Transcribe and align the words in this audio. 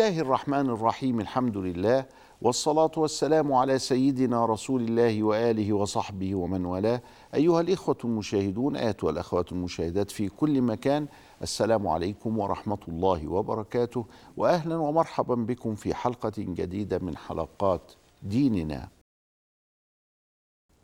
الله 0.00 0.20
الرحمن 0.20 0.70
الرحيم 0.70 1.20
الحمد 1.20 1.56
لله 1.56 2.06
والصلاة 2.42 2.90
والسلام 2.96 3.52
على 3.52 3.78
سيدنا 3.78 4.46
رسول 4.46 4.82
الله 4.82 5.22
وآله 5.22 5.72
وصحبه 5.72 6.34
ومن 6.34 6.64
والاه 6.64 7.02
أيها 7.34 7.60
الإخوة 7.60 7.96
المشاهدون 8.04 8.76
آت 8.76 9.04
والأخوات 9.04 9.52
المشاهدات 9.52 10.10
في 10.10 10.28
كل 10.28 10.62
مكان 10.62 11.08
السلام 11.42 11.88
عليكم 11.88 12.38
ورحمة 12.38 12.78
الله 12.88 13.28
وبركاته 13.28 14.06
وأهلا 14.36 14.76
ومرحبا 14.76 15.34
بكم 15.34 15.74
في 15.74 15.94
حلقة 15.94 16.32
جديدة 16.38 16.98
من 16.98 17.16
حلقات 17.16 17.92
ديننا 18.22 18.88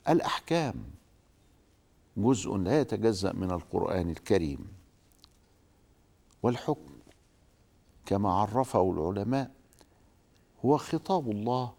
الأحكام 0.09 0.75
جزء 2.17 2.57
لا 2.57 2.81
يتجزأ 2.81 3.33
من 3.33 3.51
القرآن 3.51 4.11
الكريم 4.11 4.67
والحكم 6.43 6.96
كما 8.07 8.33
عرفه 8.33 8.91
العلماء 8.91 9.51
هو 10.65 10.77
خطاب 10.77 11.31
الله 11.31 11.73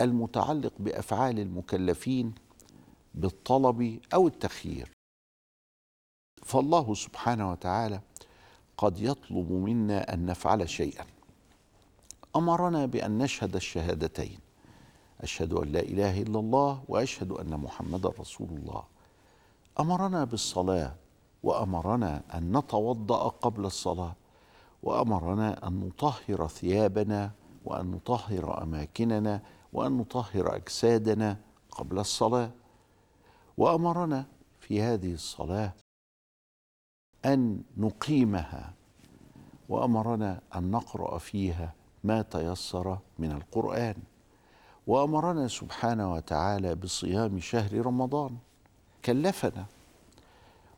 المتعلق 0.00 0.72
بأفعال 0.78 1.38
المكلفين 1.38 2.34
بالطلب 3.14 4.00
أو 4.14 4.26
التخيير. 4.26 4.90
فالله 6.42 6.94
سبحانه 6.94 7.50
وتعالى 7.50 8.00
قد 8.76 9.00
يطلب 9.00 9.52
منا 9.52 10.14
أن 10.14 10.26
نفعل 10.26 10.68
شيئا. 10.68 11.06
أمرنا 12.36 12.86
بأن 12.86 13.18
نشهد 13.18 13.56
الشهادتين 13.56 14.38
أشهد 15.20 15.52
أن 15.52 15.72
لا 15.72 15.80
إله 15.80 16.22
إلا 16.22 16.38
الله 16.38 16.82
وأشهد 16.88 17.32
أن 17.32 17.60
محمدا 17.60 18.08
رسول 18.08 18.48
الله. 18.48 18.84
أمرنا 19.80 20.24
بالصلاة 20.24 20.94
وأمرنا 21.42 22.22
أن 22.34 22.56
نتوضأ 22.56 23.28
قبل 23.28 23.64
الصلاة. 23.64 24.14
وأمرنا 24.82 25.68
أن 25.68 25.80
نطهر 25.80 26.48
ثيابنا 26.48 27.32
وأن 27.64 27.90
نطهر 27.90 28.62
أماكننا 28.62 29.42
وأن 29.72 29.98
نطهر 29.98 30.56
أجسادنا 30.56 31.36
قبل 31.70 31.98
الصلاة. 31.98 32.50
وأمرنا 33.56 34.26
في 34.60 34.82
هذه 34.82 35.14
الصلاة 35.14 35.72
أن 37.24 37.62
نقيمها. 37.76 38.74
وأمرنا 39.68 40.40
أن 40.56 40.70
نقرأ 40.70 41.18
فيها 41.18 41.74
ما 42.04 42.22
تيسر 42.22 42.98
من 43.18 43.32
القرآن. 43.32 43.94
وأمرنا 44.86 45.48
سبحانه 45.48 46.12
وتعالى 46.12 46.74
بصيام 46.74 47.38
شهر 47.38 47.86
رمضان. 47.86 48.36
كلفنا 49.04 49.66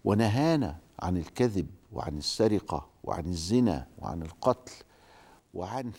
ونهانا 0.04 0.78
عن 1.00 1.16
الكذب 1.16 1.66
وعن 1.94 2.18
السرقة 2.18 2.88
وعن 3.04 3.26
الزنا 3.26 3.86
وعن 3.98 4.22
القتل 4.22 4.72
وعن 5.54 5.92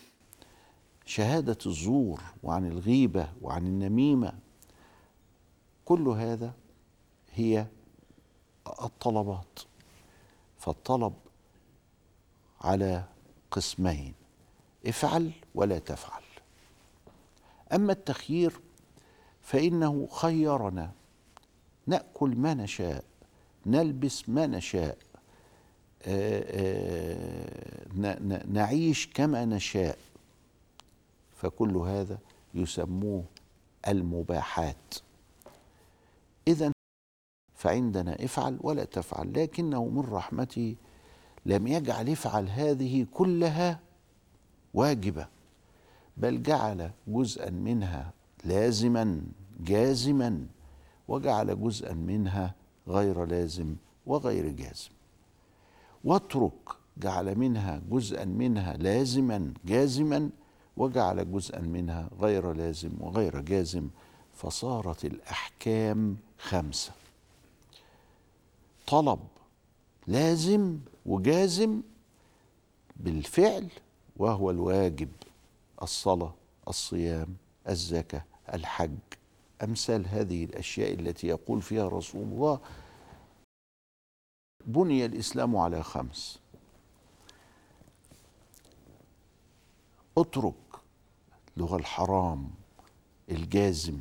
شهادة 1.06 1.58
الزور 1.66 2.22
وعن 2.44 2.68
الغيبة 2.68 3.30
وعن 3.42 3.68
النميمة. 3.68 4.34
كل 5.86 6.08
هذا 6.08 6.54
هي 7.34 7.68
الطلبات. 8.68 9.60
فالطلب 10.58 11.14
على 12.62 13.04
قسمين 13.52 14.14
افعل 14.88 15.32
ولا 15.56 15.80
تفعل. 15.80 16.22
أما 17.74 17.92
التخيير 17.92 18.60
فإنه 19.42 20.08
خيرنا 20.12 20.92
نأكل 21.88 22.36
ما 22.36 22.54
نشاء 22.54 23.04
نلبس 23.66 24.30
ما 24.30 24.48
نشاء 24.48 24.98
نعيش 28.48 29.10
كما 29.14 29.46
نشاء. 29.46 29.98
فكل 31.36 31.78
هذا 31.78 32.18
يسموه 32.54 33.24
المباحات. 33.88 34.96
اذا 36.48 36.72
فعندنا 37.56 38.26
افعل 38.26 38.58
ولا 38.62 38.84
تفعل 38.84 39.34
لكنه 39.34 39.86
من 39.86 40.02
رحمته 40.12 40.76
لم 41.46 41.68
يجعل 41.68 42.10
افعل 42.10 42.50
هذه 42.50 43.06
كلها 43.14 43.80
واجبة 44.74 45.28
بل 46.18 46.44
جعل 46.44 46.92
جزءا 47.08 47.50
منها 47.50 48.14
لازما 48.44 49.22
جازما 49.60 50.48
وجعل 51.08 51.62
جزءا 51.62 51.94
منها 51.94 52.56
غير 52.88 53.26
لازم 53.26 53.76
وغير 54.06 54.50
جازم. 54.50 54.90
واترك 56.06 56.70
جعل 56.98 57.38
منها 57.38 57.82
جزءا 57.90 58.26
منها 58.26 58.78
لازما 58.78 59.54
جازما 59.66 60.30
وجعل 60.78 61.32
جزءا 61.32 61.60
منها 61.60 62.10
غير 62.20 62.54
لازم 62.54 62.92
وغير 63.00 63.42
جازم. 63.42 63.88
فصارت 64.34 65.06
الأحكام 65.06 66.18
خمسة. 66.40 66.92
طلب 68.88 69.20
لازم 70.08 70.78
وجازم 71.06 71.82
بالفعل 72.96 73.68
وهو 74.18 74.52
الواجب 74.52 75.10
الصلاة 75.82 76.34
الصيام 76.68 77.36
الزكاة 77.70 78.24
الحج. 78.54 78.98
أمثال 79.64 80.08
هذه 80.08 80.44
الأشياء 80.44 80.94
التي 80.94 81.28
يقول 81.28 81.62
فيها 81.62 81.88
رسول 81.88 82.24
الله 82.24 82.60
بني 84.66 85.06
الإسلام 85.06 85.58
على 85.58 85.84
خمس. 85.84 86.40
اترك 90.18 90.54
لغة 91.58 91.76
الحرام 91.76 92.50
الجازم. 93.32 93.98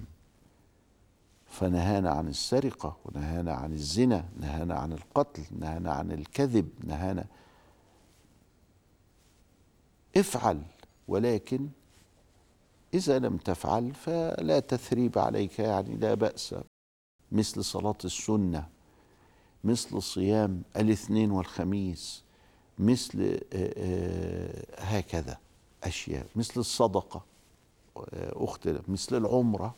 فنهانا 1.46 2.10
عن 2.10 2.28
السرقة 2.28 2.96
ونهانا 3.04 3.54
عن 3.54 3.72
الزنا 3.72 4.28
نهانا 4.40 4.74
عن 4.74 4.92
القتل 4.92 5.42
نهانا 5.58 5.92
عن 5.92 6.12
الكذب 6.12 6.68
نهانا 6.84 7.26
افعل 10.16 10.62
ولكن 11.08 11.68
إذا 12.94 13.18
لم 13.18 13.36
تفعل 13.36 13.94
فلا 13.94 14.60
تثريب 14.60 15.18
عليك 15.18 15.58
يعني 15.58 15.96
لا 15.96 16.14
بأس. 16.14 16.54
مثل 17.32 17.64
صلاة 17.64 17.98
السنة. 18.04 18.68
مثل 19.64 20.02
صيام 20.02 20.62
الاثنين 20.76 21.30
والخميس 21.30 22.22
مثل 22.78 23.40
هكذا 24.78 25.38
أشياء 25.84 26.26
مثل 26.36 26.60
الصدقة 26.60 27.24
أخت 28.18 28.68
مثل 28.88 29.16
العمرة. 29.16 29.74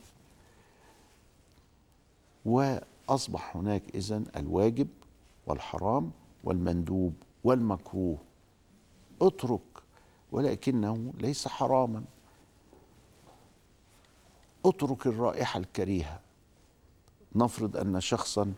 وأصبح 2.44 3.56
هناك 3.56 3.82
إذن 3.94 4.26
الواجب 4.36 4.88
والحرام 5.46 6.10
والمندوب 6.44 7.14
والمكروه. 7.44 8.18
اترك 9.22 9.60
ولكنه 10.32 11.12
ليس 11.18 11.48
حراما. 11.48 12.04
اترك 14.66 15.06
الرائحة 15.06 15.58
الكريهة. 15.60 16.20
نفرض 17.34 17.76
أن 17.76 18.00
شخصا 18.00 18.52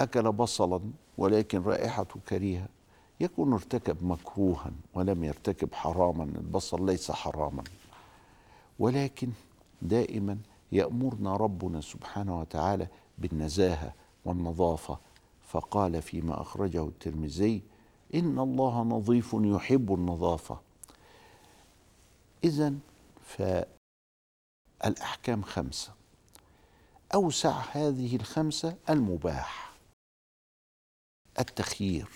أكل 0.00 0.32
بصلا 0.32 0.80
ولكن 1.18 1.62
رائحته 1.62 2.20
كريهة. 2.28 2.68
يكون 3.20 3.52
ارتكب 3.52 4.04
مكروها 4.04 4.70
ولم 4.94 5.24
يرتكب 5.24 5.74
حراما. 5.74 6.24
البصل 6.24 6.86
ليس 6.86 7.10
حراما. 7.10 7.64
ولكن 8.78 9.30
دائما 9.82 10.38
يأمرنا 10.72 11.36
ربنا 11.36 11.80
سبحانه 11.80 12.40
وتعالى 12.40 12.86
بالنزاهة 13.18 13.94
والنظافة. 14.24 14.98
فقال 15.48 16.02
فيما 16.02 16.40
أخرجه 16.40 16.84
الترمذي 16.84 17.62
إن 18.14 18.38
الله 18.38 18.82
نظيف 18.82 19.36
يحب 19.40 19.94
النظافة. 19.94 20.60
اذا 22.44 22.74
فالأحكام 24.80 25.42
خمسة. 25.42 25.92
أوسع 27.14 27.62
هذه 27.72 28.16
الخمسة 28.16 28.76
المباح. 28.90 29.69
التخيير. 31.38 32.08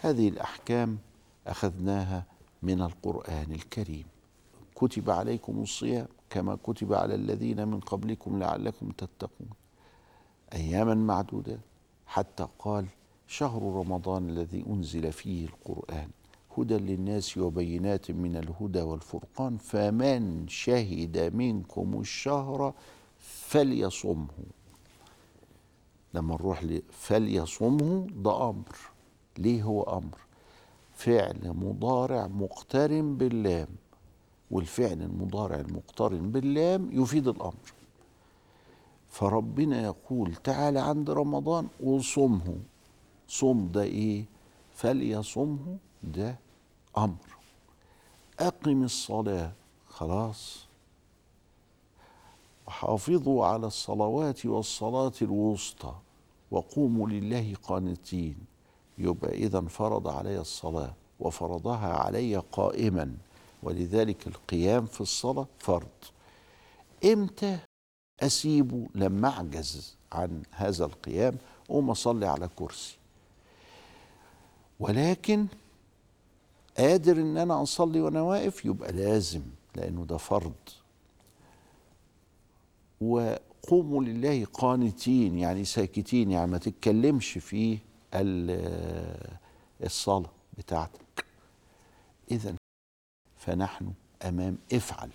هذه 0.00 0.28
الأحكام 0.28 0.98
أخذناها 1.46 2.24
من 2.62 2.82
القرآن 2.82 3.52
الكريم. 3.52 4.04
كتب 4.74 5.10
عليكم 5.10 5.62
الصيام 5.62 6.06
كما 6.30 6.58
كتب 6.64 6.92
على 6.92 7.14
الذين 7.14 7.68
من 7.68 7.80
قبلكم 7.80 8.38
لعلكم 8.38 8.90
تتقون. 8.90 9.50
اياما 10.52 10.94
معدودات 10.94 11.60
حتى 12.06 12.46
قال 12.58 12.86
شهر 13.26 13.62
رمضان 13.62 14.28
الذي 14.28 14.64
أنزل 14.66 15.12
فيه 15.12 15.46
القرآن 15.46 16.08
هدى 16.58 16.74
للناس 16.74 17.38
وبينات 17.38 18.10
من 18.10 18.36
الهدى 18.36 18.80
والفرقان 18.80 19.56
فمن 19.56 20.48
شهد 20.48 21.34
منكم 21.34 22.00
الشهر 22.00 22.74
فليصمه. 23.18 24.28
لما 26.14 26.34
نروح 26.34 26.64
فليصمه 26.90 28.06
ده 28.10 28.50
أمر. 28.50 28.76
ليه 29.38 29.62
هو 29.62 29.82
أمر؟ 29.82 30.18
فعل 30.94 31.40
مضارع 31.44 32.26
مقترن 32.26 33.16
باللام. 33.16 33.68
والفعل 34.50 35.02
المضارع 35.02 35.56
المقترن 35.56 36.30
باللام 36.30 37.02
يفيد 37.02 37.28
الأمر. 37.28 37.72
فربنا 39.08 39.82
يقول 39.82 40.34
تعالى 40.34 40.80
عند 40.80 41.10
رمضان 41.10 41.68
وصمه. 41.80 42.56
صم 43.28 43.68
ده 43.72 43.82
إيه؟ 43.82 44.24
فليصمه 44.74 45.76
ده 46.02 46.38
أمر. 46.98 47.38
أقم 48.40 48.82
الصلاة. 48.82 49.52
خلاص. 49.88 50.67
وحافظوا 52.68 53.46
على 53.46 53.66
الصلوات 53.66 54.46
والصلاة 54.46 55.12
الوسطى 55.22 55.94
وقوموا 56.50 57.08
لله 57.08 57.54
قانتين. 57.62 58.36
يبقى 58.98 59.30
اذا 59.30 59.60
فرض 59.60 60.08
علي 60.08 60.40
الصلاة 60.40 60.94
وفرضها 61.20 61.92
علي 61.94 62.36
قائما. 62.36 63.14
ولذلك 63.62 64.26
القيام 64.26 64.86
في 64.86 65.00
الصلاة 65.00 65.46
فرض. 65.58 65.98
إمتى 67.04 67.58
اسيبه 68.20 68.86
لما 68.94 69.28
أعجز 69.28 69.96
عن 70.12 70.42
هذا 70.50 70.84
القيام؟ 70.84 71.36
اقوم 71.70 71.90
أصلي 71.90 72.26
على 72.26 72.48
كرسي. 72.56 72.96
ولكن 74.80 75.46
قادر 76.78 77.16
إن 77.16 77.36
أنا 77.36 77.62
أصلي 77.62 78.00
وأنا 78.00 78.22
واقف؟ 78.22 78.64
يبقى 78.64 78.92
لازم 78.92 79.42
لأنه 79.76 80.04
ده 80.04 80.16
فرض. 80.16 80.52
وقوموا 83.00 84.04
لله 84.04 84.44
قانتين 84.44 85.38
يعني 85.38 85.64
ساكتين 85.64 86.30
يعني 86.30 86.50
ما 86.50 86.58
تتكلمش 86.58 87.38
في 87.38 87.78
الصلاة 89.84 90.30
بتاعتك. 90.58 91.24
اذا 92.30 92.54
فنحن 93.36 93.92
أمام 94.24 94.58
افعل. 94.72 95.10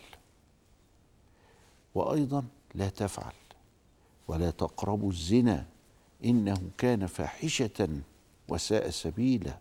وأيضا 1.95 2.44
لا 2.75 2.89
تفعل 2.89 3.33
ولا 4.27 4.51
تقربوا 4.51 5.12
الزنا. 5.12 5.65
إنه 6.25 6.62
كان 6.77 7.06
فاحشة 7.06 7.89
وساء 8.50 8.89
سبيلا. 8.89 9.57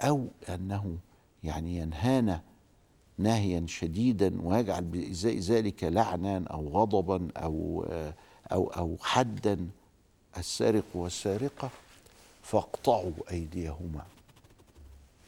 أو 0.00 0.26
أنه 0.48 0.98
يعني 1.44 1.76
ينهانا 1.76 2.42
نهيا 3.18 3.66
شديدا 3.66 4.42
ويجعل 4.42 5.12
ذلك 5.24 5.84
لعنا 5.84 6.44
أو 6.46 6.68
غضبا 6.68 7.28
أو 7.36 7.84
أو 8.52 8.66
أو 8.66 8.96
حدا 9.00 9.68
السارق 10.38 10.84
والسارقة 10.94 11.70
فاقطعوا 12.42 13.12
أيديهما. 13.30 14.04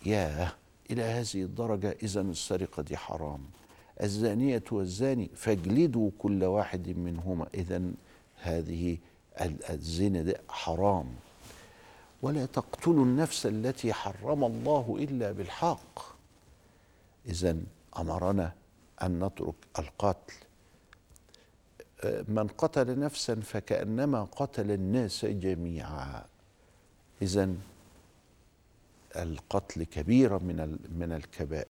ياه 0.06 0.52
إلى 0.90 1.02
هذه 1.02 1.42
الدرجة 1.42 1.96
اذا 2.02 2.20
السرقة 2.20 2.82
دي 2.82 2.96
حرام. 2.96 3.40
الزانية 4.02 4.64
والزاني 4.72 5.30
فاجلدوا 5.34 6.10
كل 6.18 6.44
واحد 6.44 6.88
منهما. 6.88 7.46
إذا 7.54 7.82
هذه 8.42 8.98
الزنا 9.70 10.22
ده 10.22 10.40
حرام. 10.48 11.06
ولا 12.22 12.46
تقتلوا 12.46 13.04
النفس 13.04 13.46
التي 13.46 13.92
حرم 13.92 14.44
الله 14.44 14.96
إلا 15.00 15.32
بالحق. 15.32 15.98
إذا 17.26 17.56
أمرنا 17.98 18.52
أن 19.02 19.24
نترك 19.24 19.54
القتل. 19.78 20.34
من 22.28 22.48
قتل 22.48 22.98
نفسا 22.98 23.40
فكأنما 23.40 24.24
قتل 24.24 24.70
الناس 24.70 25.24
جميعا. 25.24 26.24
إذا 27.22 27.54
القتل 29.16 29.84
كبيرة 29.84 30.38
من 30.38 30.78
من 30.98 31.12
الكبائر. 31.12 31.66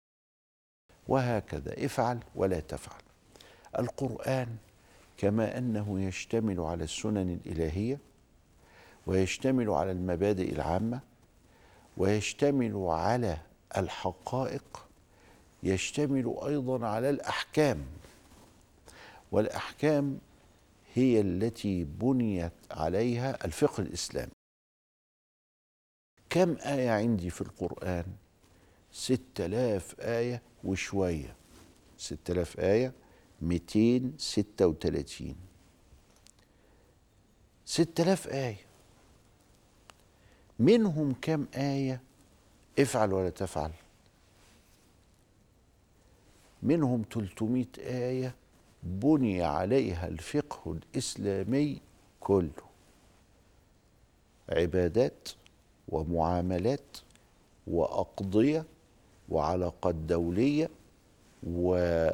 وهكذا 1.08 1.84
افعل 1.84 2.18
ولا 2.34 2.60
تفعل. 2.60 3.02
القرآن 3.78 4.56
كما 5.16 5.58
أنه 5.58 6.00
يشتمل 6.00 6.60
على 6.60 6.84
السنن 6.84 7.40
الإلهية 7.46 7.98
ويشتمل 9.06 9.70
على 9.70 9.90
المبادئ 9.90 10.52
العامة 10.52 11.00
ويشتمل 11.96 12.76
على 12.88 13.38
الحقائق 13.76 14.85
يشتمل 15.66 16.34
أيضا 16.46 16.86
على 16.86 17.10
الأحكام 17.10 17.86
والأحكام 19.32 20.18
هي 20.94 21.20
التي 21.20 21.84
بنيت 21.84 22.52
عليها 22.70 23.44
الفقه 23.44 23.80
الإسلامي. 23.80 24.30
كم 26.30 26.56
آية 26.56 26.90
عندي 26.90 27.30
في 27.30 27.40
القرآن؟ 27.40 28.04
ستة 28.92 29.46
آلاف 29.46 30.00
آية 30.00 30.42
وشوية. 30.64 31.36
ستة 31.98 32.32
آلاف 32.32 32.60
آية 32.60 32.92
ميتين 33.42 34.14
ستة 34.18 34.66
وتلاتين. 34.66 35.36
ستة 37.64 38.02
آلاف 38.02 38.28
آية. 38.28 38.66
منهم 40.58 41.14
كم 41.22 41.46
آية؟ 41.54 42.00
افعل 42.78 43.12
ولا 43.12 43.30
تفعل. 43.30 43.72
منهم 46.66 47.02
300 47.14 47.64
آية 47.78 48.34
بني 48.82 49.42
عليها 49.42 50.08
الفقه 50.08 50.72
الإسلامي 50.72 51.80
كله. 52.20 52.66
عبادات 54.48 55.28
ومعاملات 55.88 56.96
وأقضية 57.66 58.64
وعلاقات 59.28 59.94
دولية 59.94 60.70
وكل 61.46 62.06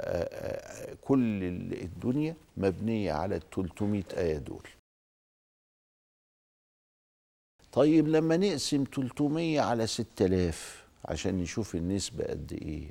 الدنيا 1.82 2.36
مبنية 2.56 3.12
على 3.12 3.36
ال 3.36 3.50
300 3.50 4.02
آية 4.16 4.38
دول. 4.38 4.68
طيب 7.72 8.08
لما 8.08 8.36
نقسم 8.36 8.84
300 8.94 9.60
على 9.60 9.86
6000 9.86 10.86
عشان 11.04 11.34
نشوف 11.38 11.74
النسبة 11.74 12.24
قد 12.24 12.52
إيه؟ 12.52 12.90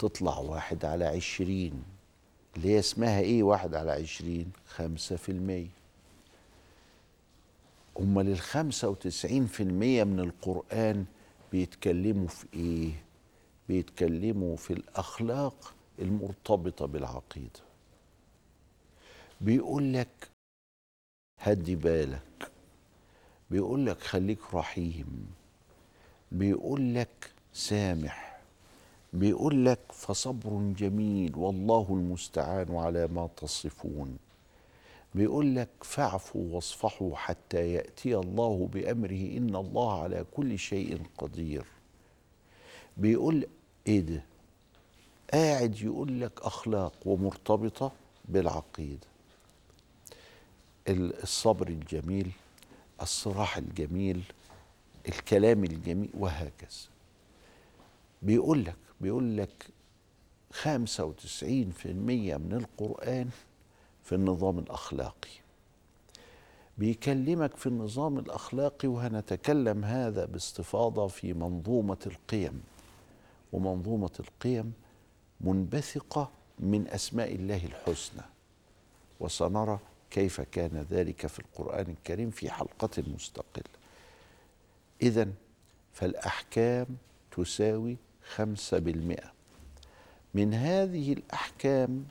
تطلع 0.00 0.38
واحد 0.38 0.84
على 0.84 1.04
عشرين. 1.04 1.82
اللي 2.56 2.68
هي 2.68 2.78
اسمها 2.78 3.20
إيه 3.20 3.42
واحد 3.42 3.74
على 3.74 3.90
عشرين؟ 3.92 4.52
خمسة 4.66 5.16
في 5.16 5.28
المية. 5.28 5.68
أمال 8.00 8.28
الخمسة 8.28 8.88
وتسعين 8.88 9.46
في 9.46 9.62
المية 9.62 10.04
من 10.04 10.20
القرآن 10.20 11.04
بيتكلموا 11.52 12.28
في 12.28 12.46
إيه؟ 12.54 12.92
بيتكلموا 13.68 14.56
في 14.56 14.72
الأخلاق 14.72 15.74
المرتبطة 15.98 16.86
بالعقيدة. 16.86 17.60
بيقول 19.40 19.92
لك 19.92 20.30
هدي 21.40 21.76
بالك. 21.76 22.50
بيقول 23.50 23.86
لك 23.86 24.00
خليك 24.00 24.54
رحيم. 24.54 25.26
بيقول 26.32 26.94
لك 26.94 27.30
سامح. 27.52 28.29
بيقول 29.12 29.64
لك 29.66 29.78
فصبر 29.92 30.72
جميل 30.78 31.36
والله 31.36 31.86
المستعان 31.90 32.76
على 32.76 33.06
ما 33.06 33.28
تصفون. 33.36 34.18
بيقول 35.14 35.56
لك 35.56 35.68
فاعفوا 35.82 36.54
واصفحوا 36.54 37.16
حتى 37.16 37.72
يأتي 37.72 38.16
الله 38.16 38.68
بأمره 38.72 39.36
إن 39.36 39.56
الله 39.56 40.02
على 40.02 40.24
كل 40.36 40.58
شيء 40.58 41.02
قدير. 41.18 41.64
بيقول 42.96 43.46
إيه 43.86 44.00
ده؟ 44.00 44.24
قاعد 45.32 45.80
يقول 45.80 46.20
لك 46.20 46.40
أخلاق 46.42 46.92
ومرتبطة 47.06 47.92
بالعقيدة. 48.24 49.06
الصبر 50.88 51.68
الجميل 51.68 52.30
الصراح 53.02 53.56
الجميل 53.56 54.22
الكلام 55.08 55.64
الجميل 55.64 56.10
وهكذا. 56.18 56.88
بيقول 58.22 58.64
لك 58.64 58.76
بيقول 59.00 59.36
لك 59.36 59.66
95% 60.52 60.66
من 62.36 62.52
القرآن 62.52 63.28
في 64.04 64.14
النظام 64.14 64.58
الأخلاقي. 64.58 65.30
بيكلمك 66.78 67.56
في 67.56 67.66
النظام 67.66 68.18
الأخلاقي 68.18 68.88
وهنتكلم 68.88 69.84
هذا 69.84 70.24
باستفاضة 70.24 71.06
في 71.06 71.32
منظومة 71.32 71.98
القيم 72.06 72.62
ومنظومة 73.52 74.10
القيم 74.20 74.72
منبثقة 75.40 76.30
من 76.58 76.88
أسماء 76.88 77.34
الله 77.34 77.66
الحسنى. 77.66 78.22
وسنرى 79.20 79.78
كيف 80.10 80.40
كان 80.40 80.86
ذلك 80.90 81.26
في 81.26 81.38
القرآن 81.38 81.86
الكريم 81.90 82.30
في 82.30 82.50
حلقة 82.50 83.02
مستقلة. 83.14 83.64
اذا 85.02 85.28
فالأحكام 85.92 86.86
تساوي 87.30 87.96
خمسة 88.34 88.78
بالمئة. 88.78 89.32
من 90.34 90.54
هذه 90.54 91.12
الأحكام 91.12 92.04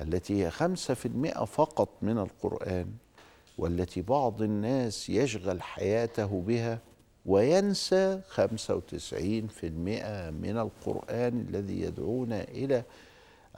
التي 0.00 0.44
هي 0.44 0.50
خمسة 0.50 0.94
في 0.94 1.06
المئة 1.06 1.44
فقط 1.44 1.88
من 2.02 2.18
القرآن 2.18 2.86
والتي 3.58 4.02
بعض 4.02 4.42
الناس 4.42 5.10
يشغل 5.10 5.62
حياته 5.62 6.42
بها 6.46 6.78
وينسى 7.26 8.20
95% 8.28 8.44
من 10.30 10.58
القرآن 10.58 11.46
الذي 11.48 11.80
يدعونا 11.80 12.42
إلى 12.42 12.82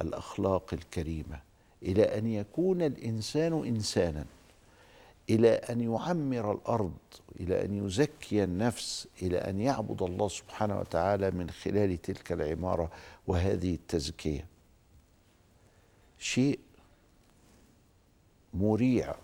الأخلاق 0.00 0.74
الكريمة 0.74 1.40
إلى 1.82 2.18
أن 2.18 2.26
يكون 2.26 2.82
الإنسان 2.82 3.52
إنسانا. 3.66 4.24
إلى 5.30 5.48
أن 5.50 5.80
يعمر 5.80 6.52
الأرض 6.52 6.96
إلى 7.40 7.64
أن 7.64 7.86
يزكي 7.86 8.44
النفس 8.44 9.08
إلى 9.22 9.38
أن 9.38 9.60
يعبد 9.60 10.02
الله 10.02 10.28
سبحانه 10.28 10.80
وتعالى 10.80 11.30
من 11.30 11.50
خلال 11.50 12.02
تلك 12.02 12.32
العمارة 12.32 12.90
وهذه 13.26 13.74
التزكية. 13.74 14.46
شيء 16.18 16.58
مريع 18.54 19.14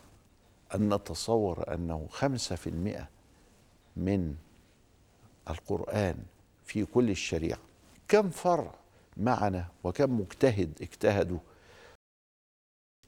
أن 0.74 0.94
نتصور 0.94 1.74
أنه 1.74 2.06
خمسة 2.10 2.56
في 2.56 2.70
المئة 2.70 3.08
من 3.96 4.36
القرآن 5.50 6.16
في 6.64 6.84
كل 6.84 7.10
الشريعة. 7.10 7.58
كم 8.08 8.30
فرع 8.30 8.74
معنا 9.16 9.68
وكم 9.84 10.20
مجتهد 10.20 10.78
اجتهدوا؟ 10.82 11.38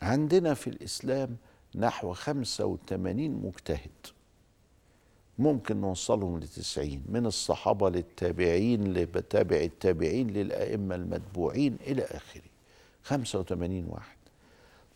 عندنا 0.02 0.54
في 0.54 0.70
الإسلام 0.70 1.36
نحو 1.74 2.12
خمسة 2.12 2.66
وثمانين 2.66 3.32
مجتهد. 3.32 3.90
ممكن 5.38 5.80
نوصلهم 5.80 6.38
لتسعين 6.38 7.02
من 7.08 7.26
الصحابة 7.26 7.90
للتابعين 7.90 8.92
لتابع 8.92 9.56
التابعين 9.56 10.30
للأئمة 10.30 10.94
المتبوعين 10.94 11.76
إلى 11.86 12.02
آخره. 12.02 12.42
خمسة 13.02 13.38
وثمانين 13.40 13.86
واحد. 13.88 14.16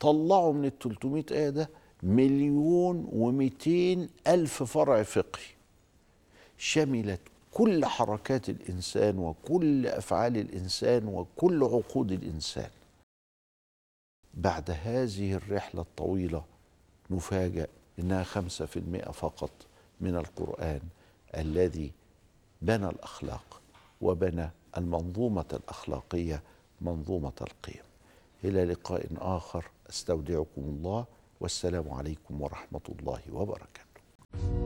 طلعوا 0.00 0.52
من 0.52 0.64
التلتمائة 0.64 1.24
آية 1.30 1.50
ده 1.50 1.68
مليون 2.02 3.08
ومئتين 3.12 4.08
ألف 4.26 4.62
فرع 4.62 5.02
فقهي. 5.02 5.52
شملت 6.58 7.20
كل 7.52 7.84
حركات 7.84 8.48
الإنسان 8.48 9.18
وكل 9.18 9.86
أفعال 9.86 10.36
الإنسان 10.36 11.08
وكل 11.08 11.64
عقود 11.64 12.12
الإنسان. 12.12 12.70
بعد 14.34 14.70
هذه 14.70 15.32
الرحلة 15.34 15.80
الطويلة 15.80 16.44
نفاجأ 17.12 17.66
إنها 17.98 18.22
خمسة 18.22 18.66
في 18.66 18.78
المئة 18.78 19.10
فقط 19.10 19.50
من 20.00 20.16
القرآن 20.16 20.80
الذي 21.36 21.92
بنى 22.62 22.88
الأخلاق 22.88 23.60
وبنى 24.00 24.50
المنظومة 24.76 25.44
الأخلاقية 25.52 26.42
منظومة 26.80 27.32
القيم. 27.40 27.82
إلى 28.44 28.64
لقاء 28.64 29.06
آخر 29.18 29.64
أستودعكم 29.90 30.46
الله 30.56 31.04
والسلام 31.40 31.90
عليكم 31.90 32.42
ورحمة 32.42 32.80
الله 32.88 33.20
وبركاته. 33.32 34.61